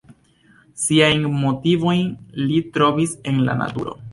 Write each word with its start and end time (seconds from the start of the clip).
Siajn 0.83 1.27
motivojn 1.43 2.09
li 2.47 2.59
trovis 2.79 3.17
en 3.33 3.43
la 3.51 3.61
naturo. 3.65 3.99